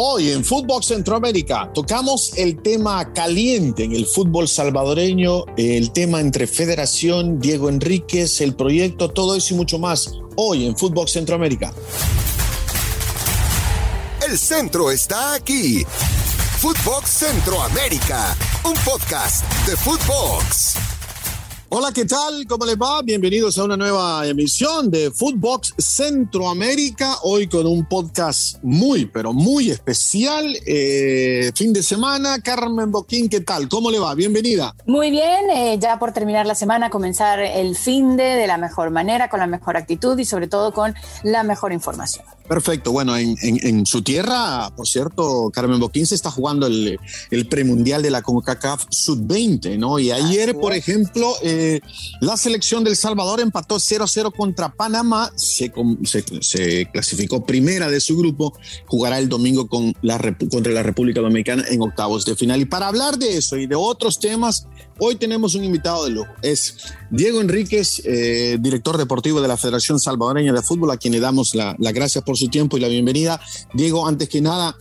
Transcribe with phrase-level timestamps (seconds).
[0.00, 6.46] Hoy en Fútbol Centroamérica tocamos el tema caliente en el fútbol salvadoreño, el tema entre
[6.46, 10.12] Federación, Diego Enríquez, el proyecto, todo eso y mucho más.
[10.36, 11.74] Hoy en Fútbol Centroamérica.
[14.24, 15.84] El centro está aquí.
[16.60, 20.97] Footbox Centroamérica, un podcast de Footbox.
[21.70, 22.46] Hola, ¿qué tal?
[22.48, 23.02] ¿Cómo les va?
[23.02, 27.16] Bienvenidos a una nueva emisión de Footbox Centroamérica.
[27.24, 30.56] Hoy con un podcast muy, pero muy especial.
[30.64, 32.40] Eh, fin de semana.
[32.40, 33.68] Carmen Boquín, ¿qué tal?
[33.68, 34.14] ¿Cómo le va?
[34.14, 34.74] Bienvenida.
[34.86, 38.90] Muy bien, eh, ya por terminar la semana, comenzar el fin de de la mejor
[38.90, 42.24] manera, con la mejor actitud y sobre todo con la mejor información.
[42.48, 42.92] Perfecto.
[42.92, 46.98] Bueno, en, su tierra, por cierto, Carmen Boquín se está jugando el,
[47.30, 49.98] el premundial de la CONCACAF Sub-20, ¿no?
[49.98, 51.57] Y ayer, por ejemplo, eh,
[52.20, 55.70] la selección del Salvador empató 0-0 contra Panamá, se,
[56.92, 60.18] clasificó primera de su grupo, jugará el domingo con la,
[60.50, 62.60] contra la República Dominicana en octavos de final.
[62.60, 64.66] Y para hablar de eso y de otros temas,
[64.98, 66.30] hoy tenemos un invitado de lujo.
[66.42, 66.76] Es
[67.10, 71.54] Diego Enríquez, eh, director deportivo de la Federación Salvadoreña de Fútbol, a quien le damos
[71.54, 73.40] la, la gracias por su tiempo y la bienvenida.
[73.74, 74.76] Diego, antes que nada,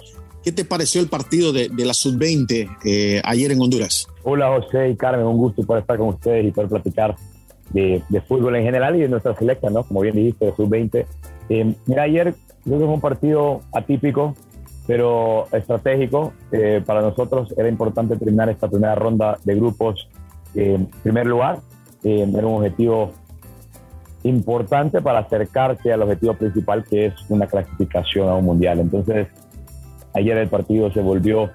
[0.47, 4.07] ¿qué te pareció el partido de, la Sub-20 eh, ayer en Honduras?
[4.23, 7.15] Hola José y Carmen, un gusto poder estar con ustedes y poder platicar
[7.71, 9.83] de, fútbol en general y de nuestra selecta, ¿no?
[9.83, 11.05] Como bien dijiste, de Sub-20.
[11.49, 14.35] Eh, mira, ayer fue un partido atípico,
[14.87, 16.31] pero estratégico.
[16.53, 20.07] Eh, para nosotros era importante terminar esta primera ronda de grupos
[20.55, 21.59] en primer lugar.
[22.05, 23.11] era un objetivo
[24.23, 28.79] importante para acercarse al objetivo principal que es una clasificación a un mundial.
[28.79, 29.27] Entonces,
[30.13, 31.51] ayer el partido se volvió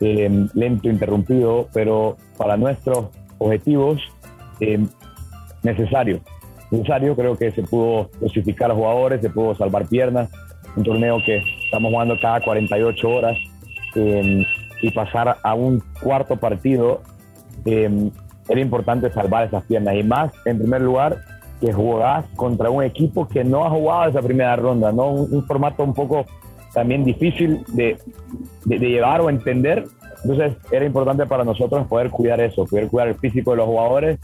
[0.00, 3.06] eh, lento, interrumpido, pero para nuestros
[3.38, 4.00] objetivos
[4.60, 4.84] eh,
[5.62, 6.20] necesario.
[6.70, 10.30] Necesario, creo que se pudo clasificar a jugadores, se pudo salvar piernas,
[10.76, 13.36] un torneo que estamos jugando cada 48 horas
[13.94, 14.44] eh,
[14.82, 17.00] y pasar a un cuarto partido
[18.48, 21.18] era importante salvar esas piernas y más, en primer lugar,
[21.60, 25.10] que jugás contra un equipo que no ha jugado esa primera ronda, ¿no?
[25.10, 26.26] Un, formato un poco
[26.76, 27.96] también difícil de,
[28.66, 29.86] de, llevar o entender.
[30.22, 34.18] Entonces era importante para nosotros poder cuidar eso, poder cuidar el físico de los jugadores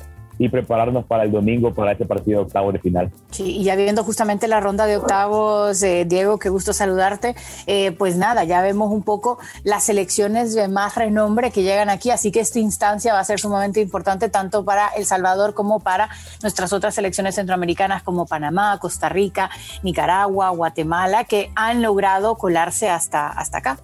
[0.44, 3.12] y prepararnos para el domingo para ese partido de octavos de final.
[3.30, 7.36] Sí, y ya viendo justamente la ronda de octavos, eh, Diego, qué gusto saludarte.
[7.68, 12.10] Eh, pues nada, ya vemos un poco las selecciones de más renombre que llegan aquí,
[12.10, 16.08] así que esta instancia va a ser sumamente importante tanto para El Salvador como para
[16.42, 19.48] nuestras otras selecciones centroamericanas como Panamá, Costa Rica,
[19.84, 23.78] Nicaragua, Guatemala, que han logrado colarse hasta, hasta acá.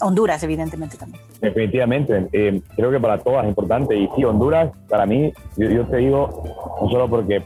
[0.00, 1.27] Honduras, evidentemente también.
[1.40, 3.96] Definitivamente, eh, creo que para todas es importante.
[3.96, 6.42] Y sí, Honduras, para mí, yo, te digo,
[6.80, 7.44] no solo porque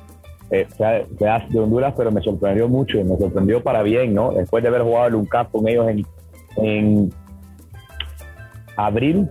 [0.51, 0.67] eh,
[1.19, 4.33] seas de Honduras, pero me sorprendió mucho, me sorprendió para bien, ¿no?
[4.33, 6.07] Después de haber jugado el UNCAP con ellos en,
[6.57, 7.13] en
[8.77, 9.29] abril,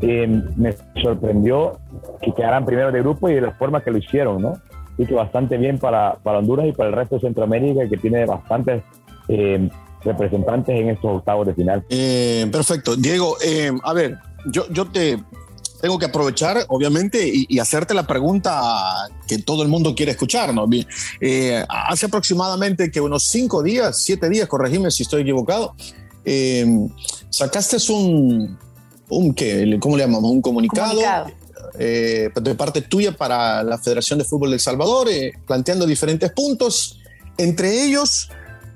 [0.00, 0.72] eh, me
[1.02, 1.78] sorprendió
[2.22, 4.54] que quedaran primero de grupo y de la forma que lo hicieron, ¿no?
[4.96, 8.24] Y que bastante bien para, para Honduras y para el resto de Centroamérica, que tiene
[8.24, 8.82] bastantes
[9.28, 9.68] eh,
[10.04, 11.84] representantes en estos octavos de final.
[11.88, 12.96] Eh, perfecto.
[12.96, 15.18] Diego, eh, a ver, yo, yo te
[15.80, 20.52] tengo que aprovechar, obviamente, y, hacerte la pregunta que todo el mundo quiere escuchar.
[20.52, 20.68] ¿no?
[21.20, 25.74] Eh, hace aproximadamente que unos cinco días, siete días, corregime si estoy equivocado,
[27.30, 28.58] sacaste un,
[29.08, 29.78] un ¿qué?
[29.80, 30.30] ¿cómo le llamamos?
[30.30, 31.00] Un comunicado.
[31.78, 35.08] de parte tuya para la Federación de Fútbol de El Salvador,
[35.46, 37.00] planteando diferentes puntos,
[37.38, 38.28] entre ellos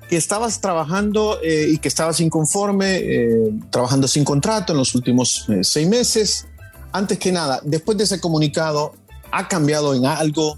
[0.09, 5.47] que estabas trabajando eh, y que estabas inconforme, eh, trabajando sin contrato en los últimos
[5.49, 6.47] eh, seis meses.
[6.91, 8.93] Antes que nada, después de ese comunicado,
[9.31, 10.57] ¿ha cambiado en algo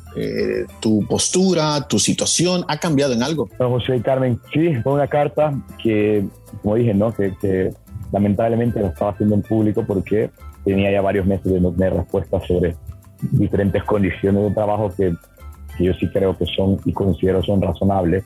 [0.80, 2.64] tu postura, tu situación?
[2.68, 3.50] ¿Ha cambiado en algo?
[3.58, 6.28] José y Carmen, sí, fue una carta que,
[6.62, 7.12] como dije, ¿no?
[7.12, 7.74] que,
[8.12, 10.30] lamentablemente lo estaba haciendo en público porque
[10.64, 12.76] tenía ya varios meses de no tener respuestas sobre
[13.32, 15.14] diferentes condiciones de trabajo que,
[15.78, 18.24] que yo sí creo que son y considero son razonables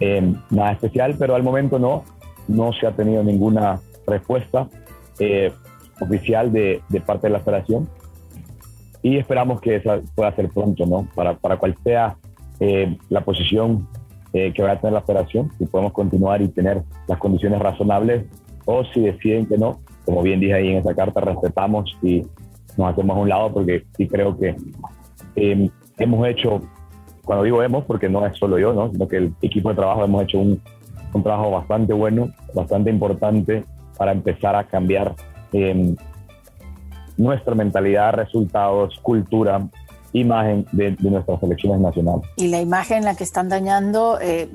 [0.00, 2.04] eh, nada especial, pero al momento no,
[2.46, 4.68] no se ha tenido ninguna respuesta
[5.18, 5.52] eh,
[6.00, 7.88] oficial de, de, parte de la federación
[9.02, 11.08] y esperamos que esa pueda ser pronto, ¿no?
[11.14, 12.16] Para, para cual sea
[12.60, 13.88] eh, la posición
[14.30, 18.26] que vaya a tener la federación, si podemos continuar y tener las condiciones razonables
[18.66, 22.22] o si deciden que no, como bien dije ahí en esa carta, respetamos y
[22.76, 24.54] nos hacemos a un lado porque sí creo que
[25.34, 26.60] hemos hecho
[27.28, 28.90] cuando digo hemos, porque no es solo yo, ¿no?
[28.90, 30.62] sino que el equipo de trabajo hemos hecho un,
[31.22, 33.64] trabajo bastante bueno, bastante importante
[33.98, 35.14] para empezar a cambiar
[35.52, 35.94] em,
[37.18, 39.60] nuestra mentalidad, resultados, cultura
[40.12, 42.22] imagen de, nuestras selecciones nacionales.
[42.36, 44.48] Y la imagen en la que están dañando, eh,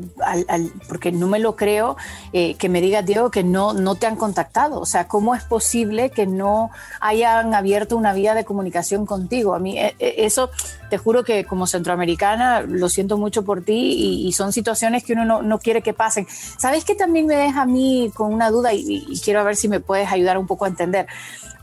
[0.88, 1.96] porque no me lo creo,
[2.32, 4.80] eh, que me digas, Diego, que no, no te han contactado.
[4.80, 9.54] O sea, ¿cómo es posible que no hayan abierto una vía de comunicación contigo?
[9.54, 10.50] A mí eh, eso,
[10.90, 15.26] te juro que como centroamericana, lo siento mucho por ti y, son situaciones que uno
[15.26, 16.26] no, no, quiere que pasen.
[16.58, 19.80] ¿Sabes qué también me deja a mí con una duda y quiero ver si me
[19.80, 21.06] puedes ayudar un poco a entender?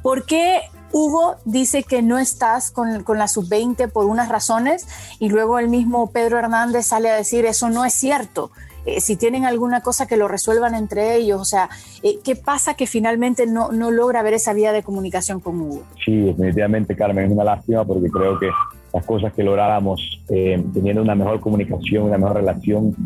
[0.02, 0.62] ¿Por qué
[0.92, 4.86] Hugo dice que no estás con, la sub-20 por unas razones
[5.18, 8.50] y luego el mismo Pedro Hernández sale a decir eso no es cierto.
[8.86, 11.68] Eh, si tienen alguna cosa que lo resuelvan entre ellos, o sea,
[12.02, 15.82] eh, ¿qué pasa que finalmente no, no logra ver esa vía de comunicación con Hugo?
[16.02, 18.48] Sí, definitivamente, Carmen, es una lástima porque creo que
[18.94, 20.00] las cosas que lográramos
[20.30, 22.96] eh, teniendo una mejor comunicación, una mejor relación,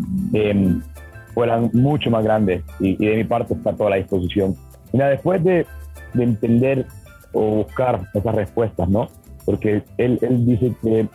[1.35, 4.57] fueran mucho más grandes y, de mi parte está toda la disposición.
[4.93, 5.67] Mira, después de,
[6.15, 6.87] de entender
[7.33, 9.09] o buscar esas respuestas, ¿no?
[9.45, 11.09] Porque él, él dice que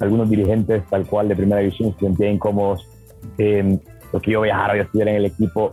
[0.00, 2.86] algunos dirigentes, tal cual de primera división, se sentían incómodos
[3.38, 3.78] eh,
[4.10, 5.72] porque yo viajara y estuviera en el equipo.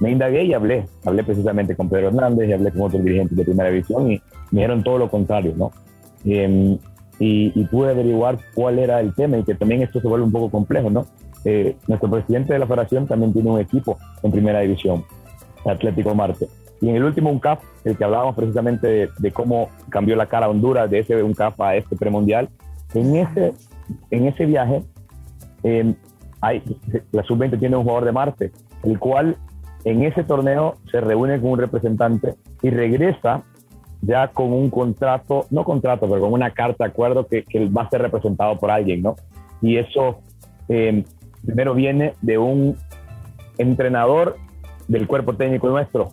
[0.00, 3.44] Me indagué y hablé, hablé precisamente con Pedro Hernández y hablé con otros dirigentes de
[3.44, 4.22] primera división y
[4.52, 5.72] me dijeron todo lo contrario, ¿no?
[6.24, 6.78] Em,
[7.18, 10.50] y, pude averiguar cuál era el tema y que también esto se vuelve un poco
[10.50, 11.06] complejo, ¿no?
[11.44, 15.04] Eh, nuestro presidente de la federación también tiene un equipo en primera división,
[15.66, 16.46] Atlético Marte.
[16.80, 20.90] Y en el último UNCAP, el que hablábamos precisamente de, cómo cambió la cara Honduras
[20.90, 22.48] de ese UNCAP a este premundial,
[22.94, 23.52] en ese,
[24.10, 24.82] en ese viaje,
[25.64, 25.94] eh,
[26.40, 26.62] hay,
[27.12, 28.52] la sub-20 tiene un jugador de Marte,
[28.84, 29.36] el cual
[29.84, 33.42] en ese torneo se reúne con un representante y regresa
[34.00, 37.90] ya con un contrato, no contrato, pero con una carta de acuerdo que, va a
[37.90, 39.16] ser representado por alguien, ¿no?
[39.60, 40.20] Y eso
[40.68, 41.04] eh,
[41.44, 42.76] primero viene de un
[43.58, 44.36] entrenador
[44.86, 46.10] del cuerpo técnico nuestro,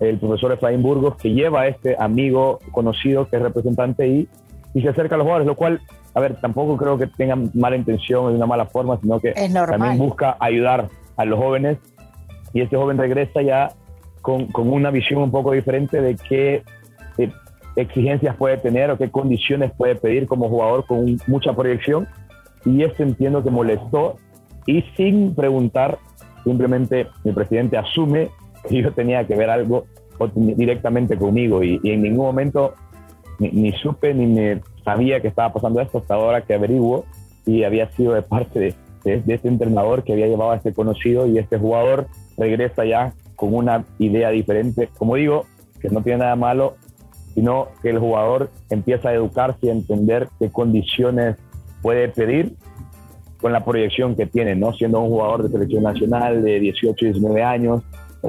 [0.00, 4.28] el profesor Efraín Burgos, que lleva a este amigo conocido que es representante y,
[4.74, 5.80] y se acerca a los jugadores, lo cual,
[6.14, 9.32] a ver, tampoco creo que tengan mala intención o de una mala forma, sino que
[9.32, 11.78] también busca ayudar a los jóvenes.
[12.52, 13.70] Y este joven regresa ya
[14.22, 16.62] con, con una visión un poco diferente de qué
[17.18, 17.30] eh,
[17.76, 22.08] exigencias puede tener o qué condiciones puede pedir como jugador con mucha proyección.
[22.64, 24.16] Y esto entiendo que molestó.
[24.66, 25.98] Y sin preguntar,
[26.44, 28.30] simplemente mi presidente asume
[28.70, 29.86] yo tenía que ver algo
[30.34, 32.74] directamente conmigo y, en ningún momento
[33.38, 37.04] ni, supe ni me sabía que estaba pasando esto hasta ahora que averiguo
[37.44, 38.74] y había sido de parte de,
[39.04, 42.06] de, este entrenador que había llevado a este conocido y este jugador
[42.38, 44.88] regresa ya con una idea diferente.
[44.96, 45.44] Como digo,
[45.80, 46.76] que no tiene nada malo,
[47.34, 51.36] sino que el jugador empieza a educarse y a entender qué condiciones
[51.82, 52.54] puede pedir
[53.40, 54.72] con la proyección que tiene, ¿no?
[54.72, 57.82] Siendo un jugador de selección nacional de 18 y 19 años,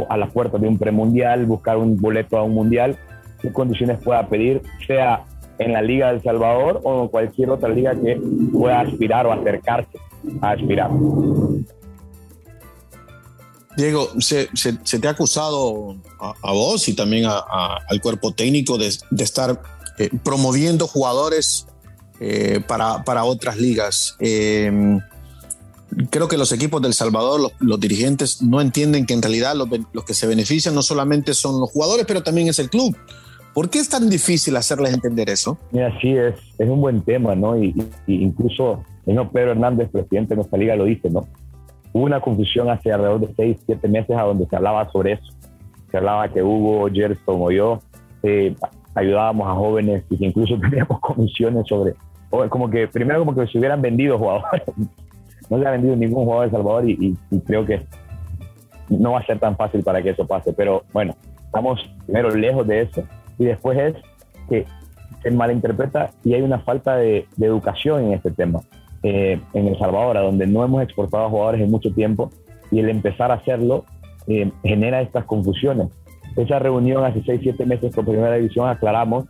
[0.10, 2.98] a las puertas de un premundial, buscar un boleto a un mundial,
[3.42, 5.26] qué condiciones pueda pedir, sea
[5.60, 8.20] en la Liga del Salvador o en cualquier otra liga que
[8.52, 9.98] pueda aspirar o acercarse
[10.42, 10.92] a aspirar.
[13.76, 19.62] Diego, se, te ha acusado a, vos y también al cuerpo técnico de, estar
[20.00, 21.68] eh, promoviendo jugadores
[22.20, 24.16] eh, para, para, otras ligas.
[24.20, 25.00] Eh,
[26.10, 30.14] creo que los equipos del Salvador, los, dirigentes, no entienden que en realidad los, que
[30.14, 32.96] se benefician no solamente son los jugadores, pero también es el club.
[33.54, 35.58] ¿Por qué es tan difícil hacerles entender eso?
[35.72, 37.58] Mira, sí, es, es un buen tema, ¿no?
[37.58, 37.74] Y,
[38.08, 41.28] incluso el señor Pedro Hernández, presidente de nuestra liga, lo dice, ¿no?
[41.94, 45.34] Hubo una confusión hace alrededor de seis, siete meses a donde se hablaba sobre eso.
[45.90, 47.82] Se hablaba que Hugo, Gerson o yo
[48.22, 48.54] eh,
[48.94, 51.96] ayudábamos a jóvenes y que incluso teníamos comisiones sobre,
[52.50, 54.64] como que primero como que se hubieran vendido jugadores
[55.50, 57.82] no se ha vendido ningún jugador de Salvador y, creo que
[58.90, 60.54] no va a ser tan fácil para que eso pase.
[60.54, 63.04] Pero bueno, estamos primero lejos de eso
[63.38, 63.96] y después es
[64.50, 64.66] que
[65.22, 68.62] se malinterpreta y hay una falta de, educación en este tema.
[69.04, 72.32] Eh, en El Salvador, donde no hemos exportado jugadores en mucho tiempo
[72.72, 73.86] y el empezar a hacerlo
[74.28, 75.88] eh, genera estas confusiones.
[76.36, 79.26] Esa reunión hace 6, 7 meses con Primera División aclaramos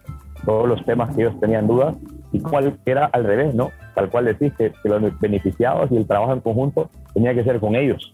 [0.46, 1.96] todos los temas que ellos tenían dudas
[2.38, 3.72] y cuál era al revés, ¿no?
[3.96, 7.76] Tal cual decís que, los beneficiados y el trabajo en conjunto tenía que ser con
[7.76, 8.14] ellos.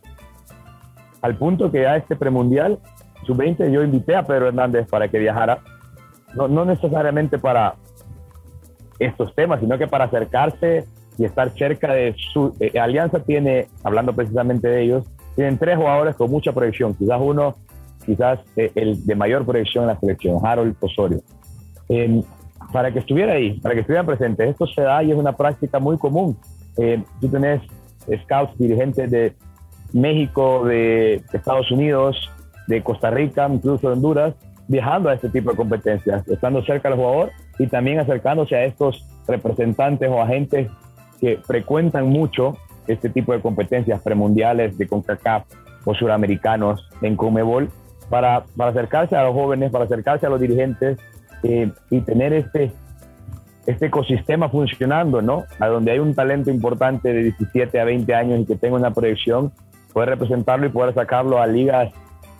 [1.21, 2.79] Al punto que a este premundial
[3.25, 5.59] sub-20 yo invité a Pedro Hernández para que viajara,
[6.35, 7.75] no, no necesariamente para
[8.99, 10.85] estos temas, sino que para acercarse
[11.17, 16.15] y estar cerca de su eh, alianza tiene, hablando precisamente de ellos, tienen tres jugadores
[16.15, 17.55] con mucha proyección, quizás uno,
[18.05, 21.21] quizás eh, el de mayor proyección en la selección, Harold Osorio
[22.73, 24.49] para que estuviera ahí, para que estuvieran presentes.
[24.49, 26.35] Esto se da y es una práctica muy común.
[26.77, 27.61] Eh, tú tenés
[28.23, 29.35] scouts, dirigentes de
[29.93, 32.31] México, de Estados Unidos,
[32.67, 34.33] de Costa Rica, incluso de Honduras,
[34.67, 39.05] viajando a este tipo de competencias, estando cerca del jugador y también acercándose a estos
[39.27, 40.69] representantes o agentes
[41.21, 45.43] que frecuentan mucho este tipo de competencias premundiales de CONCACAF
[45.85, 47.69] o suramericanos en Comebol
[48.09, 50.97] para, para acercarse a los jóvenes, para acercarse a los dirigentes
[51.43, 52.71] eh, y tener este,
[53.65, 55.43] este ecosistema funcionando, ¿no?
[55.59, 58.91] A donde hay un talento importante de 17 a 20 años y que tenga una
[58.91, 59.51] proyección,
[59.93, 61.93] poder representarlo y poder sacarlo a ligas,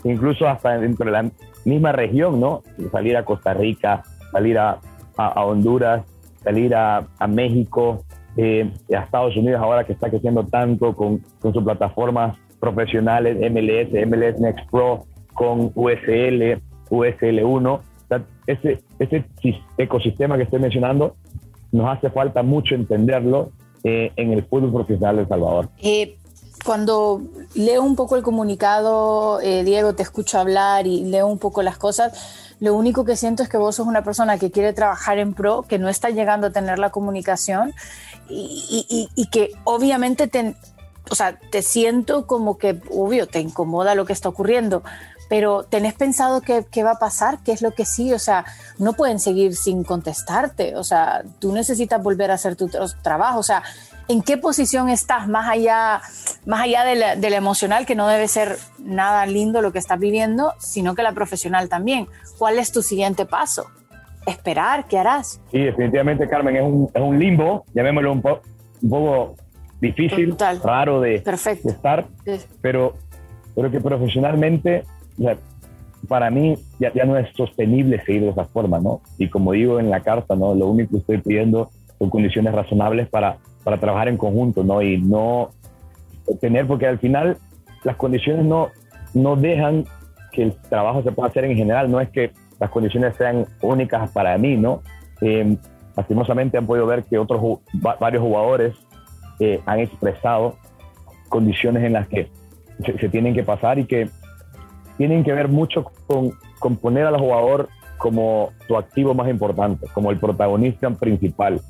[0.03, 1.31] incluso hasta dentro de la
[1.65, 2.61] misma región, ¿no?
[2.91, 4.79] Salir a Costa Rica, salir a,
[5.17, 6.03] a, Honduras,
[6.43, 8.03] salir a, a México,
[8.35, 14.07] eh, a Estados Unidos ahora que está creciendo tanto con, con sus plataformas profesionales, MLS,
[14.07, 17.79] MLS Next Pro, con USL, USL1.
[18.47, 19.25] ese, ese
[19.77, 21.15] ecosistema que estoy mencionando
[21.71, 23.51] nos hace falta mucho entenderlo
[23.83, 25.69] eh, en el fútbol profesional de El Salvador.
[25.81, 26.17] Eh,
[26.63, 27.21] cuando
[27.55, 31.77] leo un poco el comunicado, eh, Diego, te escucho hablar y leo un poco las
[31.77, 35.33] cosas, lo único que siento es que vos sos una persona que quiere trabajar en
[35.33, 37.73] pro, que no está llegando a tener la comunicación
[38.29, 40.55] y, y que obviamente te,
[41.09, 44.83] o sea, te siento como que, obvio, te incomoda lo que está ocurriendo,
[45.33, 47.39] pero ¿tenés pensado qué, qué, va a pasar?
[47.43, 48.13] ¿Qué es lo que sí?
[48.13, 48.45] O sea,
[48.77, 52.69] no pueden seguir sin contestarte, o sea, tú necesitas volver a hacer tu
[53.01, 53.63] trabajo, o sea,
[54.07, 56.01] ¿en qué posición estás más allá,
[56.45, 59.79] más allá de la, de la emocional, que no debe ser nada lindo lo que
[59.79, 62.07] estás viviendo, sino que la profesional también?
[62.37, 63.65] ¿Cuál es tu siguiente paso?
[64.27, 64.85] ¿Esperar?
[64.85, 65.41] ¿Qué harás?
[65.51, 68.41] Sí, definitivamente, Carmen, es un, es un limbo, llamémoslo un, po
[68.83, 69.35] un poco
[69.81, 72.05] difícil, raro de, estar,
[72.61, 72.93] pero
[73.55, 74.83] creo que profesionalmente,
[76.07, 79.01] para mí ya, ya, no es sostenible seguir de esa forma, ¿no?
[79.17, 80.53] Y como digo en la carta, ¿no?
[80.53, 84.81] Lo único que estoy pidiendo son condiciones razonables para, para trabajar en conjunto, ¿no?
[84.81, 85.51] Y no
[86.41, 87.37] tener, porque al final
[87.83, 88.69] las condiciones no,
[89.13, 89.85] no dejan
[90.31, 94.09] que el trabajo se pueda hacer en general, no es que las condiciones sean únicas
[94.11, 94.81] para mí, ¿no?
[95.21, 95.57] Eh,
[95.95, 97.59] lastimosamente han podido ver que otros
[97.99, 98.75] varios jugadores
[99.65, 100.55] han expresado
[101.29, 102.29] condiciones en las que
[102.85, 104.09] se, tienen que pasar y que
[104.97, 110.11] tienen que ver mucho con, con poner al jugador como tu activo más importante, como
[110.11, 111.61] el protagonista principal,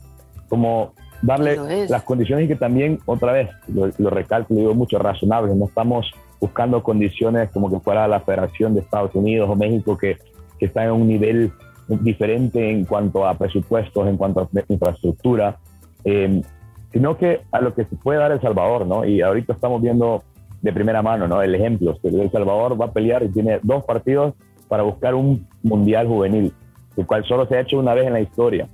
[0.49, 4.99] como darle las condiciones y que también, otra vez, lo, lo recalco, lo digo mucho,
[4.99, 9.97] razonables, no estamos buscando condiciones como que fuera la Federación de Estados Unidos o México
[9.97, 10.17] que,
[10.59, 11.51] que está en un nivel
[11.87, 15.57] diferente en cuanto a presupuestos, en cuanto a infraestructura.
[16.03, 16.41] Eh,
[16.91, 19.03] sino que a lo que se puede dar El Salvador, ¿no?
[19.03, 20.23] Y ahorita estamos viendo
[20.63, 21.41] de primera mano, ¿no?
[21.41, 24.33] El ejemplo, El Salvador va a pelear y tiene dos partidos
[24.69, 26.53] para buscar un mundial juvenil,
[26.95, 28.67] el cual solo se ha hecho una vez en la historia.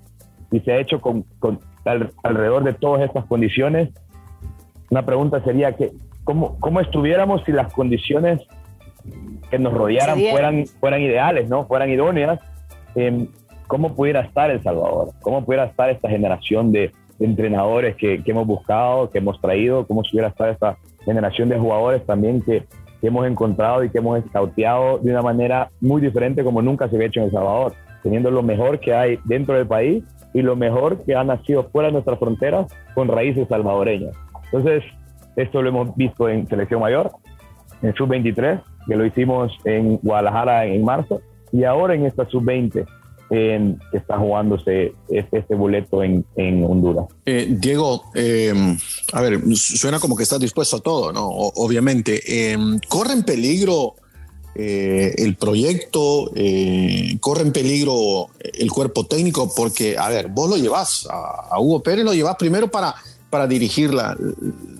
[0.51, 1.60] Y se ha hecho con, con
[2.24, 3.89] alrededor de todas estas condiciones.
[4.91, 5.91] Una pregunta sería que,
[6.24, 8.39] ¿cómo, cómo estuviéramos si las condiciones
[9.50, 11.65] que nos rodearan fueran, fueran ideales, ¿no?
[11.65, 12.39] Fueran idóneas.
[12.96, 13.27] Eh,
[13.67, 15.12] ¿Cómo pudiera estar El Salvador?
[15.22, 20.15] ¿Cómo pudiera estar esta generación de, entrenadores que, hemos buscado, que hemos traído, cómo se
[20.15, 22.65] hubiera estado esta generación de jugadores también que,
[23.01, 27.08] hemos encontrado y que hemos escauteado de una manera muy diferente como nunca se había
[27.08, 30.03] hecho en El Salvador, teniendo lo mejor que hay dentro del país
[30.34, 34.13] y lo mejor que ha nacido fuera de nuestras fronteras con raíces salvadoreñas.
[34.51, 34.84] Entonces,
[35.38, 37.12] esto lo hemos visto en selección mayor,
[37.82, 41.22] en sub-23, que lo hicimos en Guadalajara en marzo,
[41.53, 42.86] y ahora en esta sub-20
[43.29, 47.05] que está jugándose este, este boleto en, en Honduras.
[47.25, 48.53] Eh, Diego, eh,
[49.13, 51.27] a ver, suena como que estás dispuesto a todo, ¿no?
[51.27, 52.21] obviamente.
[52.25, 52.57] Eh,
[52.88, 53.95] ¿Corre en peligro
[54.55, 56.31] el proyecto?
[57.21, 59.53] ¿Corre en peligro el cuerpo técnico?
[59.55, 62.93] Porque, a ver, vos lo llevas, a, Hugo Pérez lo llevas primero para
[63.29, 64.17] para dirigir las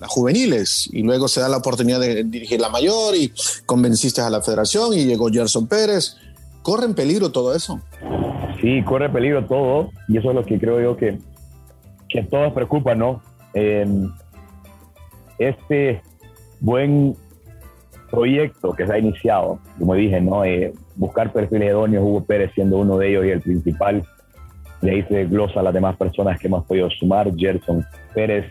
[0.08, 3.32] juveniles y luego se da la oportunidad de dirigir la mayor y
[3.64, 6.16] convenciste a la federación y llegó Gerson Pérez.
[6.62, 7.80] ¿Corre en peligro todo eso?
[8.60, 11.18] Sí, corre peligro todo y eso es lo que creo yo que,
[12.08, 13.22] que todos preocupa, ¿no?
[15.40, 16.02] este
[16.60, 17.16] buen
[18.10, 20.44] proyecto que se ha iniciado, como dije, ¿no?
[20.44, 24.04] Eh, buscar perfiles idóneos, Hugo Pérez siendo uno de ellos y el principal.
[24.82, 28.46] Le hice glosa a las demás personas que hemos podido sumar, Gerson Pérez,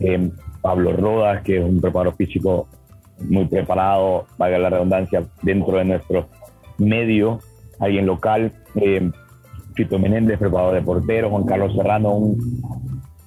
[0.00, 0.30] em,
[0.60, 2.68] Pablo Rodas, que es un preparador físico
[3.18, 6.28] muy preparado, valga la redundancia, dentro de nuestro
[6.78, 7.40] medio,
[7.78, 9.10] alguien local, eh,
[9.74, 12.62] Fito Menéndez, preparador de porteros, Juan Carlos Serrano, un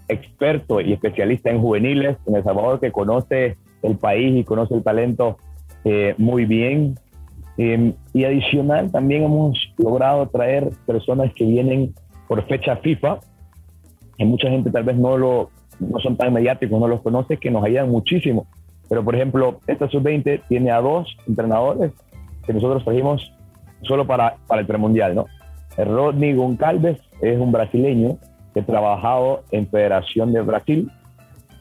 [0.08, 4.84] experto y especialista en juveniles en El Salvador que conoce el país y conoce el
[4.84, 5.38] talento
[5.84, 6.96] eh, muy bien.
[7.58, 11.94] Em, y adicional, también hemos logrado traer personas que vienen
[12.28, 13.20] por fecha FIFA,
[14.18, 15.50] que mucha gente tal vez no, lo,
[15.80, 18.46] no son tan mediáticos, no los conoce, que nos ayudan muchísimo.
[18.90, 21.92] Pero, por ejemplo, esta sub-20 tiene a dos entrenadores
[22.46, 23.34] que nosotros trajimos
[23.82, 25.26] solo para, para el premundial, ¿no?
[25.78, 28.18] Rodney Goncalves es un brasileño
[28.54, 30.92] que ha trabajado en Federación de Brasil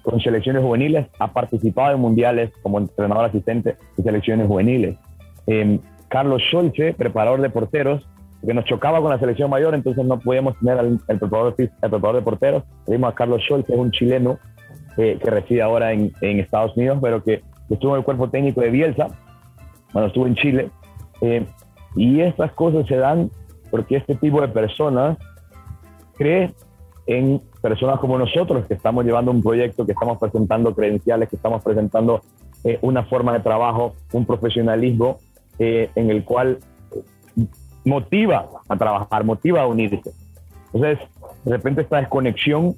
[0.02, 4.96] con selecciones juveniles, ha participado en mundiales como entrenador asistente de selecciones juveniles.
[5.48, 8.08] Em, Carlos Scholze, preparador de porteros,
[8.46, 11.70] que nos chocaba con la selección mayor, entonces no podíamos tener al, el, preparador, el
[11.80, 12.62] preparador de porteros.
[12.84, 14.38] Tenemos a Carlos Scholze, es un chileno
[14.96, 18.60] eh, que reside ahora en, en, Estados Unidos, pero que estuvo en el cuerpo técnico
[18.60, 19.08] de Bielsa,
[19.92, 20.70] cuando estuvo en Chile.
[21.20, 21.44] Eh,
[21.96, 23.28] y estas cosas se dan
[23.70, 25.18] porque este tipo de personas
[26.16, 26.54] cree
[27.06, 31.62] en personas como nosotros, que estamos llevando un proyecto, que estamos presentando credenciales, que estamos
[31.62, 32.22] presentando
[32.64, 35.18] eh, una forma de trabajo, un profesionalismo
[35.58, 36.58] eh, en el cual
[37.84, 40.10] motiva a trabajar, motiva a unirse.
[40.72, 40.98] Entonces,
[41.44, 42.74] de repente esta desconexión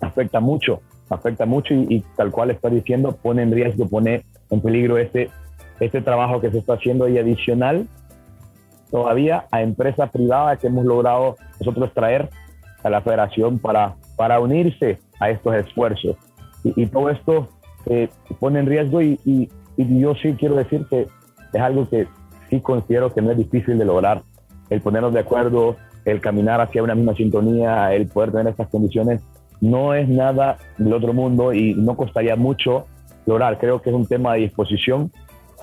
[0.00, 4.98] afecta mucho, afecta mucho y, tal cual está diciendo, pone en riesgo, pone en peligro
[4.98, 5.30] este,
[5.78, 7.86] este trabajo que se está haciendo y adicional
[8.94, 12.30] todavía a empresas privadas que hemos logrado nosotros traer
[12.84, 16.14] a la federación para, para unirse a estos esfuerzos.
[16.62, 17.48] Y, todo esto
[17.86, 18.08] eh,
[18.38, 21.08] pone en riesgo y, y, yo sí quiero decir que
[21.52, 22.06] es algo que
[22.48, 24.22] sí considero que no es difícil de lograr.
[24.70, 25.74] El ponernos de acuerdo,
[26.04, 29.22] el caminar hacia una misma sintonía, el poder tener estas condiciones,
[29.60, 32.86] no es nada del otro mundo y no costaría mucho
[33.26, 33.58] lograr.
[33.58, 35.10] Creo que es un tema de disposición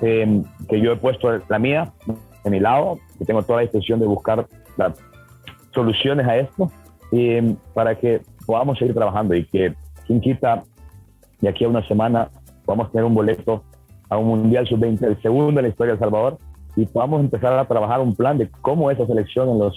[0.01, 1.93] eh, que yo he puesto la mía
[2.43, 4.47] en mi lado, que tengo toda la disposición de buscar
[5.73, 6.71] soluciones a esto
[7.11, 9.73] y para que podamos seguir trabajando y que
[10.07, 10.63] quien quita
[11.39, 12.29] de aquí a una semana
[12.65, 13.63] podamos tener un boleto
[14.09, 16.37] a un Mundial Sub-20, el segundo en la historia de El Salvador,
[16.75, 19.75] y podamos empezar a trabajar un plan de cómo esa selección en los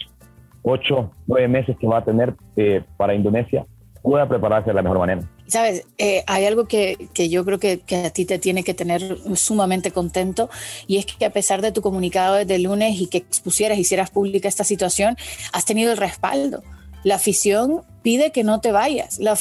[0.62, 3.66] ocho, nueve meses que va a tener eh, para Indonesia
[4.04, 5.22] pueda prepararse de la mejor manera.
[5.46, 8.74] Sabes, eh, hay algo que, que yo creo que, que, a ti te tiene que
[8.74, 10.50] tener sumamente contento
[10.86, 14.46] y es que a pesar de tu comunicado desde lunes y que expusieras, hicieras pública
[14.46, 15.16] esta situación,
[15.52, 16.62] has tenido el respaldo
[17.04, 19.18] la afición pide que no te vayas.
[19.18, 19.32] La,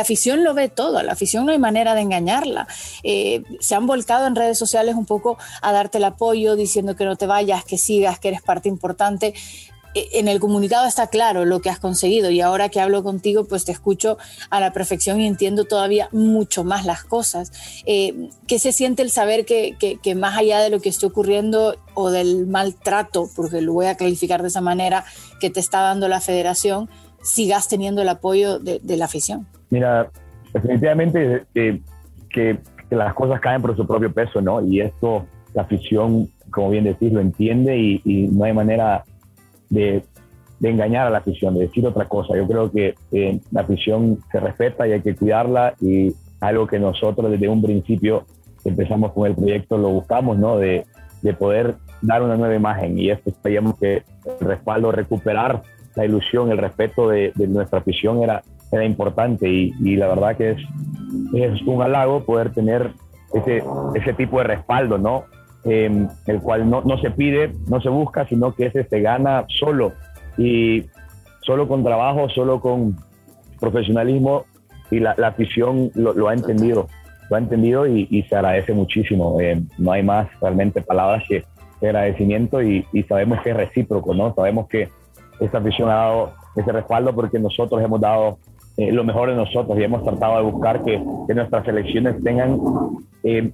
[0.00, 2.66] afición lo ve todo, la afición no hay manera de engañarla.
[3.02, 7.04] Eh, se han volcado en redes sociales un poco a darte el apoyo, diciendo que
[7.04, 9.32] no te vayas, que sigas, que eres parte importante.
[9.94, 13.44] Eh, en el comunicado está claro lo que has conseguido y ahora que hablo contigo,
[13.44, 14.18] pues te escucho
[14.50, 17.82] a la perfección y entiendo todavía mucho más las cosas.
[17.86, 21.76] Eh, ¿Qué se siente el saber que, que, más allá de lo que esté ocurriendo
[21.94, 25.04] o del maltrato, porque lo voy a calificar de esa manera,
[25.40, 26.88] que te está dando la federación,
[27.22, 29.46] sigas teniendo el apoyo de, la afición?
[29.70, 30.10] Mira,
[30.52, 31.80] definitivamente eh,
[32.30, 32.58] que,
[32.88, 34.60] que, las cosas caen por su propio peso, ¿no?
[34.60, 39.04] Y esto, la afición, como bien decís, lo entiende y, y no hay manera
[39.70, 40.02] de,
[40.62, 42.36] engañar a la afición, de decir otra cosa.
[42.36, 46.78] Yo creo que eh, la afición se respeta y hay que cuidarla y algo que
[46.78, 48.24] nosotros desde un principio
[48.64, 50.58] empezamos con el proyecto lo buscamos, ¿no?
[50.58, 50.84] De,
[51.38, 55.62] poder dar una nueva imagen y esto sabíamos que el respaldo, recuperar
[55.94, 60.58] la ilusión, el respeto de, nuestra afición era, era importante y, la verdad que es,
[61.34, 62.92] es un halago poder tener
[63.34, 63.62] ese,
[63.94, 65.24] ese tipo de respaldo, ¿no?
[65.70, 69.44] Em, el cual no, no, se pide, no se busca, sino que ese se gana
[69.48, 69.92] solo
[70.38, 70.86] y
[71.42, 72.96] solo con trabajo, solo con
[73.60, 74.44] profesionalismo
[74.90, 76.88] y la, afición lo, ha entendido,
[77.28, 79.38] lo ha entendido y, se agradece muchísimo.
[79.40, 81.44] Em, no hay más realmente palabras que
[81.82, 84.34] agradecimiento y, sabemos que es recíproco, ¿no?
[84.34, 84.88] Sabemos que
[85.40, 88.38] esta afición ha dado ese respaldo porque nosotros hemos dado
[88.78, 92.58] eh, lo mejor de nosotros y hemos tratado de buscar que, nuestras elecciones tengan
[93.22, 93.52] eh,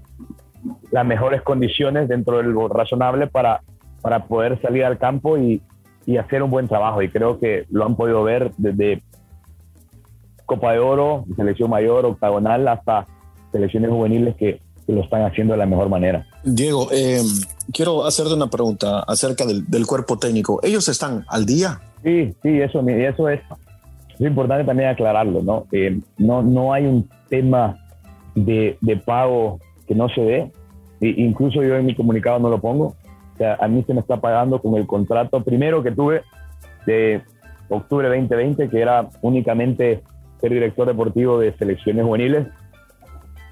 [0.90, 3.62] las mejores condiciones dentro de lo razonable para,
[4.02, 5.62] para poder salir al campo y,
[6.06, 7.02] y hacer un buen trabajo.
[7.02, 9.02] Y creo que lo han podido ver desde
[10.46, 13.06] Copa de Oro, selección mayor, octagonal, hasta
[13.52, 16.26] selecciones juveniles que, lo están haciendo de la mejor manera.
[16.42, 17.22] Diego, eh,
[17.72, 20.60] quiero hacerte una pregunta acerca del, del, cuerpo técnico.
[20.62, 21.80] ¿Ellos están al día?
[22.02, 23.40] Sí, sí, eso, eso es,
[24.10, 25.64] es importante también aclararlo, ¿no?
[25.72, 27.78] Eh, no, no hay un tema
[28.34, 29.58] de, de pago
[29.94, 30.52] no se ve.
[31.00, 32.94] E incluso yo en mi comunicado no lo pongo.
[33.34, 36.22] O sea, a mí se me está pagando con el contrato primero que tuve
[36.86, 37.22] de
[37.68, 40.02] octubre 2020, que era únicamente
[40.40, 42.46] ser director deportivo de selecciones juveniles.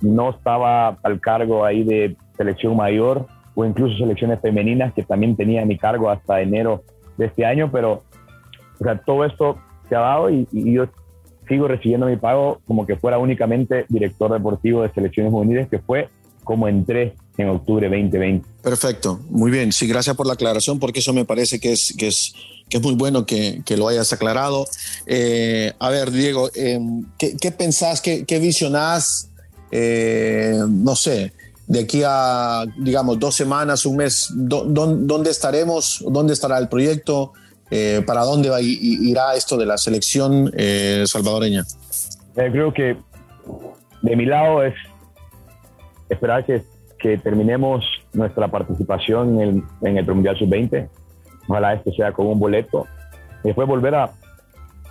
[0.00, 5.64] No estaba al cargo ahí de selección mayor o incluso selecciones femeninas, que también tenía
[5.64, 6.82] mi cargo hasta enero
[7.16, 8.02] de este año, pero
[8.80, 10.86] o sea, todo esto se ha dado y yo
[11.48, 16.08] sigo recibiendo mi pago como que fuera únicamente director deportivo de selecciones juveniles, que fue
[16.44, 18.46] como entré en octubre 2020.
[18.62, 19.72] Perfecto, muy bien.
[19.72, 22.34] Sí, gracias por la aclaración, porque eso me parece que es, que es,
[22.68, 24.66] que es muy bueno que, que lo hayas aclarado.
[25.06, 26.78] Eh, a ver, Diego, eh,
[27.18, 29.30] ¿qué, ¿qué, pensás, qué, qué visionás,
[29.70, 31.32] eh, no sé,
[31.66, 36.04] de aquí a, digamos, dos semanas, un mes, ¿dónde estaremos?
[36.06, 37.32] ¿Dónde estará el proyecto?
[38.04, 40.52] para dónde va, irá esto de la selección
[41.06, 41.64] salvadoreña.
[42.34, 42.98] creo que
[44.02, 44.74] de mi lado es
[46.12, 46.62] esperar que,
[46.98, 50.88] que terminemos nuestra participación en el, en el Mundial Sub-20.
[51.48, 52.86] Ojalá esto sea con un boleto.
[53.42, 54.10] Después volver a,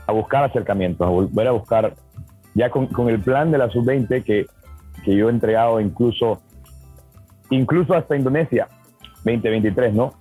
[0.08, 1.94] a buscar acercamientos, a volver a buscar,
[2.54, 4.46] ya con, con el plan de la Sub-20 que,
[5.04, 6.42] que yo he entregado incluso,
[7.50, 8.68] incluso hasta Indonesia
[9.24, 10.14] 2023, ¿no?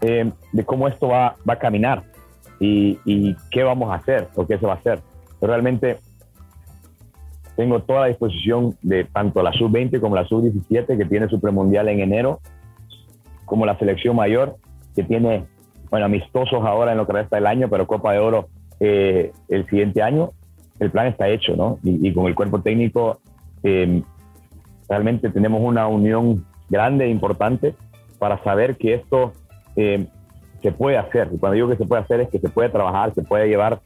[0.00, 2.02] Eh, de cómo esto va, va a caminar
[2.60, 5.00] y, y, qué vamos a hacer o qué se va a hacer.
[5.40, 5.98] realmente
[7.56, 11.88] tengo toda la disposición de tanto la sub-20 como la sub-17 que tiene su premundial
[11.88, 12.40] en enero,
[13.44, 14.56] como la selección mayor
[14.94, 15.44] que tiene,
[15.90, 18.48] bueno, amistosos ahora en lo que resta del año, pero Copa de Oro
[18.80, 20.30] eh, el siguiente año.
[20.80, 21.78] El plan está hecho, ¿no?
[21.84, 23.20] Y, con el cuerpo técnico
[23.62, 24.02] eh,
[24.88, 27.74] realmente tenemos una unión grande e importante
[28.18, 29.32] para saber que esto
[29.76, 30.06] eh,
[30.62, 31.30] se puede hacer.
[31.32, 33.80] Y cuando digo que se puede hacer es que se puede trabajar, se puede llevar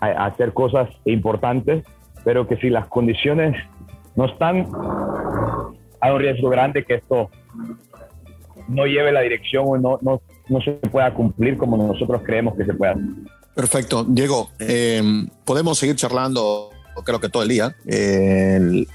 [0.00, 1.84] a, a hacer cosas importantes
[2.24, 3.54] pero que si las condiciones
[4.16, 4.66] no están,
[6.00, 7.30] hay un riesgo grande que esto
[8.68, 12.64] no lleve la dirección o no, no, no se pueda cumplir como nosotros creemos que
[12.64, 12.96] se pueda.
[13.54, 14.04] Perfecto.
[14.04, 15.02] Diego, eh,
[15.44, 16.70] podemos seguir charlando
[17.02, 17.74] creo que todo el día.
[17.86, 18.86] Eh,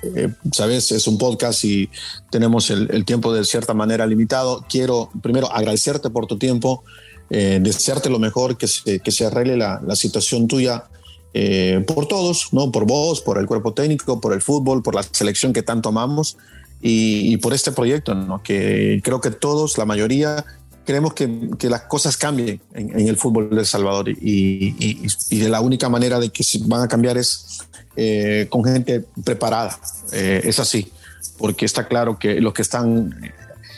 [0.53, 1.89] Sabes, es un podcast y
[2.29, 4.65] tenemos el, tiempo de cierta manera limitado.
[4.69, 6.83] Quiero primero agradecerte por tu tiempo,
[7.29, 10.85] eh, desearte lo mejor, que se, que se arregle la, la situación tuya
[11.33, 12.71] eh, por todos, ¿no?
[12.71, 16.37] Por vos, por el cuerpo técnico, por el fútbol, por la selección que tanto amamos
[16.81, 18.41] y, por este proyecto, ¿no?
[18.41, 20.43] Que creo que todos, la mayoría,
[20.85, 25.49] queremos que, que las cosas cambien en, el fútbol de El Salvador y, y, de
[25.49, 27.59] la única manera de que van a cambiar es
[27.95, 29.79] eh, con gente preparada.
[30.13, 30.91] Eh, es así,
[31.37, 33.13] porque está claro que los que están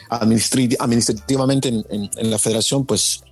[0.10, 3.24] administrativamente en, en la federación, pues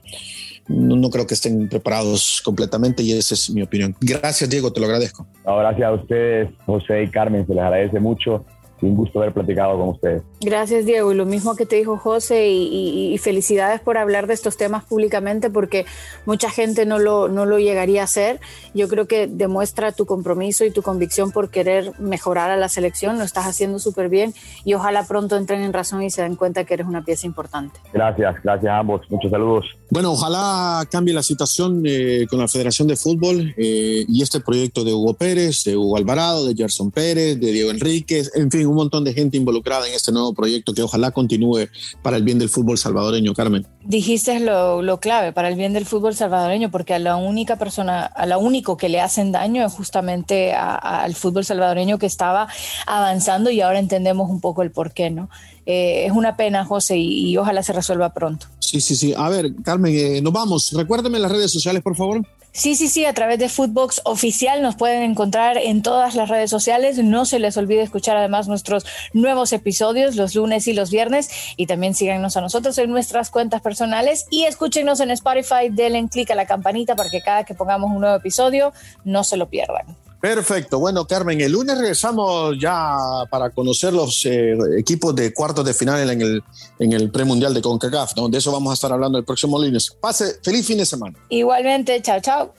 [0.70, 3.96] no, creo que estén preparados completamente y esa es mi opinión.
[4.00, 5.26] Gracias, Diego, te lo agradezco.
[5.44, 8.46] gracias a ustedes, José y Carmen, se les agradece mucho
[8.82, 10.24] un gusto haber platicado con ustedes.
[10.42, 11.12] Gracias, Diego.
[11.12, 15.50] Y lo mismo que te dijo José, y, felicidades por hablar de estos temas públicamente,
[15.50, 15.86] porque
[16.26, 18.40] mucha gente no lo, no lo llegaría a hacer.
[18.74, 23.18] Yo creo que demuestra tu compromiso y tu convicción por querer mejorar a la selección.
[23.18, 26.64] Lo estás haciendo súper bien y ojalá pronto entren en razón y se den cuenta
[26.64, 27.80] que eres una pieza importante.
[27.92, 29.02] Gracias, gracias a ambos.
[29.10, 29.66] Muchos saludos.
[29.90, 34.84] Bueno, ojalá cambie la situación eh, con la Federación de Fútbol eh, y este proyecto
[34.84, 38.76] de Hugo Pérez, de Hugo Alvarado, de Gerson Pérez, de Diego Enríquez, en fin un
[38.76, 41.68] montón de gente involucrada en este nuevo proyecto que ojalá continúe
[42.02, 43.66] para el bien del fútbol salvadoreño, Carmen.
[43.84, 48.06] Dijiste lo, lo clave, para el bien del fútbol salvadoreño, porque a la única persona,
[48.06, 52.48] a la único que le hacen daño es justamente al fútbol salvadoreño que estaba
[52.86, 55.30] avanzando y ahora entendemos un poco el por qué, ¿no?
[55.66, 58.48] Eh, es una pena, José, y, ojalá se resuelva pronto.
[58.60, 59.14] Sí, sí, sí.
[59.16, 60.72] A ver, Carmen, eh, nos vamos.
[60.74, 62.26] Recuérdame las redes sociales, por favor.
[62.52, 66.50] Sí, sí, sí, a través de Footbox Oficial nos pueden encontrar en todas las redes
[66.50, 66.98] sociales.
[66.98, 71.68] No se les olvide escuchar además nuestros nuevos episodios los lunes y los viernes y
[71.68, 76.36] también síganos a nosotros en nuestras cuentas personales y escúchenos en Spotify, denle clic a
[76.36, 79.86] la campanita para que cada que pongamos un nuevo episodio no se lo pierdan.
[80.22, 80.80] Perfecto.
[80.80, 82.98] Bueno, Carmen, el lunes regresamos ya
[83.30, 86.44] para conocer los eh, equipos de cuartos de final en el,
[86.80, 89.96] en el premundial de CONCACAF, donde eso vamos a estar hablando el próximo lunes.
[90.00, 91.18] Pase feliz fin de semana.
[91.30, 92.54] Igualmente, chao, chao.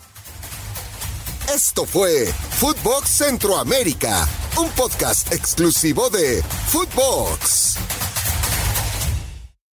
[1.55, 8.10] Esto fue Footbox Centroamérica, un podcast exclusivo de Footbox.